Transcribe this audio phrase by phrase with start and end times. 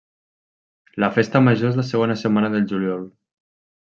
[1.03, 3.05] La festa major és la segona setmana de juliol.